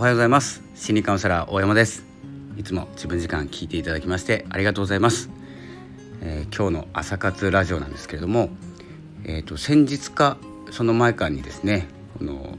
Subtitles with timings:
[0.00, 0.62] おはようございます。
[0.74, 2.04] 心理カウンセラー大山です。
[2.56, 5.28] いつも自分時間聞いていただきましてありがとうございます、
[6.22, 8.48] えー、今日の朝活ラジオなんですけれども
[9.24, 10.38] えっ、ー、と先日か
[10.70, 11.86] その前かにですね
[12.16, 12.56] この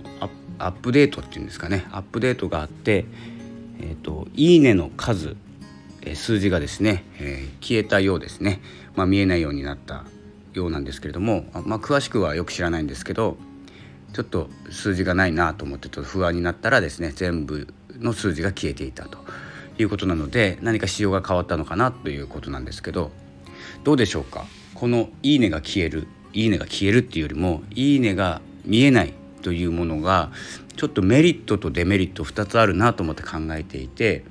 [0.59, 3.05] アップデートっていうんですかねアップデートがあって
[3.79, 5.35] えっ、ー、といいねの数
[6.13, 8.61] 数字がですね、えー、消えたようですね、
[8.95, 10.05] まあ、見えないようになった
[10.53, 13.35] ようなんですけれども、まあ、詳しくはよく知らないんですけど
[14.13, 17.67] ちょっと数字がないなと思ってちょっと不安になったらですね全部
[17.99, 19.19] の数字が消えていたと
[19.77, 23.11] いうことなので何か仕様が変わったのかなということなんですけど
[23.83, 24.45] どうでしょうか？
[24.75, 30.31] この「いいね」が消える「いいね」が消えるっていうよりも「いいね」が見えないというものが
[30.75, 34.23] ちょっとメリットとデメリット2つあるなと思って考えていて、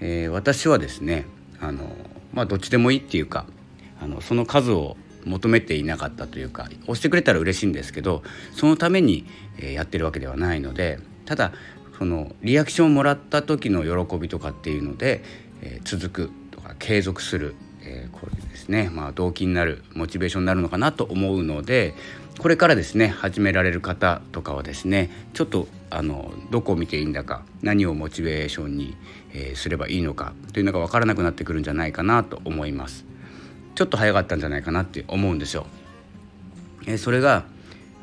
[0.00, 1.26] えー、私はですね
[1.60, 1.94] あの、
[2.32, 3.46] まあ、どっちでもいいっていうか
[4.00, 8.22] あのその数を求めていなかったというか押してくれたら嬉しいんですけど
[8.54, 9.26] そのために
[9.60, 11.52] やってるわけではないのでただ
[12.02, 15.22] そのリアクションをもらった時の喜びとかっていうので、
[15.60, 21.94] え、続くとか継続する、え、これですね、まあ、動機になるモチベーションになるのかなと思うので
[22.40, 28.96] これからですね始められる方とかはですねちょっとあのどこを見ていいんだか何をモチベーションに、
[29.32, 33.11] え、すればいいのかというのが分からなくなってくるんじゃないかなと思います。
[33.74, 35.66] ちょっと早かったんじゃないかなって思うんですよ。
[36.86, 37.44] えー、それが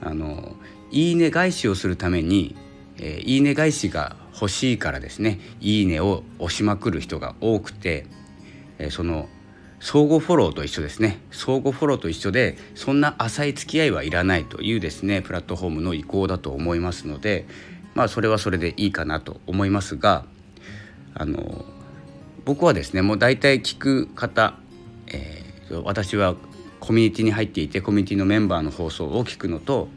[0.01, 0.55] あの
[0.91, 2.55] いいね返しをするために、
[2.97, 8.05] えー、いいね返しが欲しいからですねいいねを押しまくる人が多くて、
[8.77, 9.27] えー、その
[9.81, 17.45] 相互フォローと一緒ですね相互フォローと一緒でそんな浅い付き合いはいらないというですねプラットフォームの意向だと思いますので
[17.95, 20.25] まあそれはそれでいいかなと思いますが
[21.13, 21.65] あの
[22.45, 24.58] 僕はですねもう大体聞く方、
[25.83, 26.35] 私は
[26.79, 29.87] コミュニティに入っていてコミュニティのメンバーの放送を聞くのと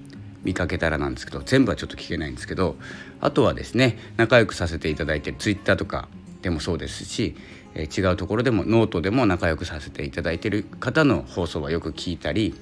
[0.42, 2.76] 見かけたらなんですけど全部はちょっと聞けないんですけど
[3.20, 6.08] あとはですね仲良くさせていただいてるツイッターとか
[6.42, 7.36] でもそうですし、
[7.74, 12.54] え、違うところでもノートでも仲良くさせていただいてる方の放送はよく聞いたり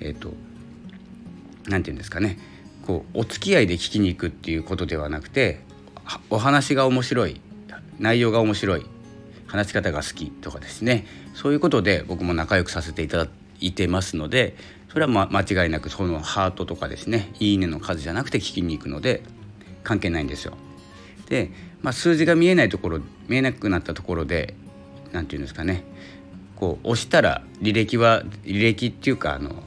[0.00, 0.32] えっ、ー、と
[1.66, 2.38] 何て言うんですかね
[2.86, 5.60] こうお付き合いで聞きに行くっていうことではなくて
[6.30, 7.40] お話が面白い
[7.98, 8.86] 内容が面白い
[9.54, 11.06] 話し方が好きとかですね。
[11.32, 13.28] そういうことで僕も仲良くさせていただ
[13.60, 14.56] いてますので
[14.90, 17.32] それはま間違いなくそのハートとかですね。
[17.38, 19.22] いいねの数じゃなくて聞きに行くので
[19.84, 20.54] 関係ないんですよ。
[21.28, 24.54] で、まあ、数字が見えないところ見えなくなったところで
[25.12, 25.84] 何て言うんですかね。
[26.56, 29.62] こう押したら履歴は履歴っていうかあの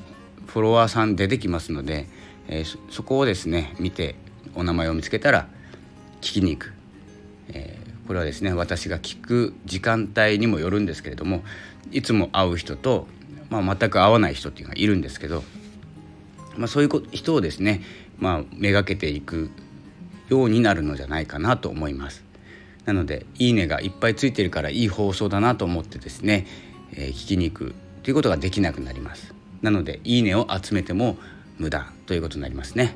[0.47, 2.07] フォロワーさん出てきますので、
[2.49, 4.15] えー、そこをですね見て
[4.53, 5.47] お名前を見つけたら
[6.19, 6.73] 聞きに行く、
[7.49, 7.77] え、
[8.07, 11.43] これはですね私が聞く時間帯にもよるんですけれども
[11.91, 13.07] いつも会う人と、
[13.49, 15.43] まあ、全く会わない人っていうのがいるんですけど、
[16.55, 17.81] まあ、そういう人をですね、
[18.17, 19.51] まあ、めがけていく
[20.29, 22.23] ようになるのじゃないかなと思います。
[22.85, 26.47] なので「いいね」がいっぱいついてるからいい放送だなと思ってですね、
[26.93, 29.33] えー、聞きに行くということができなくなります。
[29.61, 31.17] なので「いいね」を集めても
[31.57, 32.95] 無駄ということになりますね。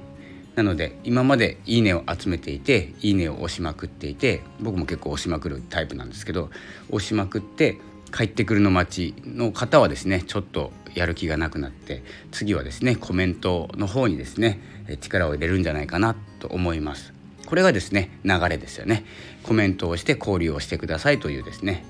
[0.56, 6.50] なので今まで「いいね」を集めていて「いいね」を押しまくっていて僕も結構押しまくるタイプなんですけど
[6.89, 7.78] 押しまくって
[8.13, 14.59] 帰ってくるの待ちの方はですねちょっとやる気がなくなって次はですねコメントの方にですね
[15.00, 17.13] 力を入れるんじゃないかなと思います。
[17.45, 19.03] これがですね流れですよね
[19.44, 21.83] コメントをして交流をしてくださいというですね、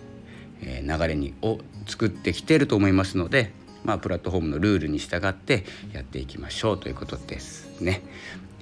[0.62, 3.52] 流れにを作ってきていると思いますので
[3.84, 8.02] まあ、プラットフォームのルールに従ってやっていきましょうということですね。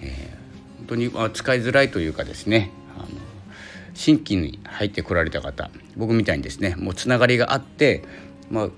[0.02, 3.08] えー、本当に、ま、使いづらいというかですねあの
[3.94, 8.04] 新規に入ってこられた方僕みたいにですねもうつながりがあって、
[8.50, 8.70] まあ、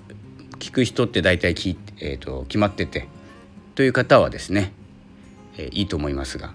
[0.57, 3.07] 聞く人って大体聞、えーと決まってて
[3.75, 4.71] という方はですね、
[5.57, 6.53] えー、いいと思いますが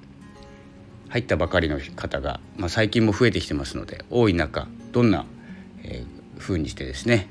[1.09, 5.25] 入ったばかりの方が、まあ、最近も増えてきてますので多い中どんな、
[5.83, 7.29] えー、風にしてですね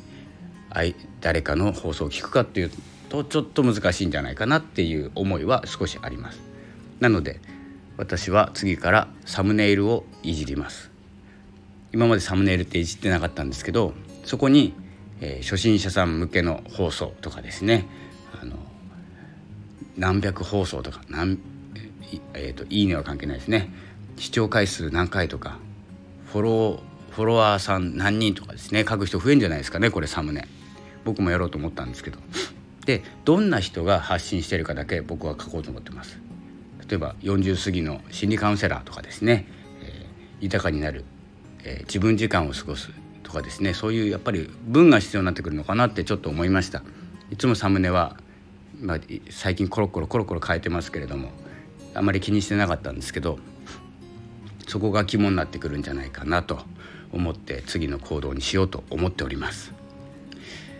[1.21, 2.71] 誰かの放送を聞くかっていう
[3.09, 6.41] とちょっと難しいんじゃないかなっていう思いは少しあります。
[6.99, 7.39] なので
[7.97, 10.91] 私は次からサムネイルをいじります。
[11.93, 13.93] 今までサムネイルっていじってなかったんですけど
[14.25, 14.73] そこに、
[15.21, 17.87] えー、初心者さん向けの放送とかですね
[18.41, 18.57] あの
[19.95, 21.39] 何百放送とか何
[22.33, 23.69] えーと、いいねは関係ないですね
[24.17, 25.57] 視聴回数何回とか
[26.31, 26.79] フォロー
[27.11, 30.47] フォロワーさん何人とかですね書く人増えるんじゃないですかねこれサムネ
[31.05, 32.19] 僕もやろうと思ったんですけど。
[32.85, 36.19] でどんな人が発信してるかだけ僕は書こうと思ってます。
[36.87, 39.47] 例えば40過ぎの心理カウンセラーとかですね、
[39.81, 41.03] えー、豊かになる、
[41.63, 42.91] えー、自分時間を過ごす
[43.23, 43.73] とかですね。
[43.73, 46.83] そういうやっぱり文が必要になってくるのかなってちょっと思いました。
[47.31, 48.17] いつもサムネは、
[48.81, 48.99] まあ、
[49.31, 51.31] 最近コロコロコロコロ変えてますけれども
[51.95, 53.39] あまり気にしてなかったんですけど
[54.67, 56.59] そこが肝になってくるんじゃないかなと
[57.11, 59.73] 思って次の行動にしようと思っております。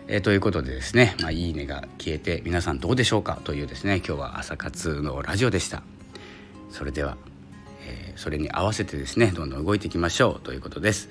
[0.08, 5.84] えー、ということでですね、まあ、いいねが消えて皆さんどうでしょうかというですね今日は朝活のラジオでした。
[6.70, 7.18] それでは、
[7.88, 11.10] えー、それに合わせてですねどんどん動いていきましょうということです。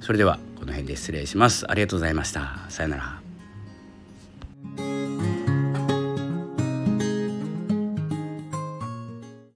[0.00, 1.70] それではこの辺で失礼します。
[1.70, 2.66] ありがとうございました。
[2.68, 3.27] さよなら。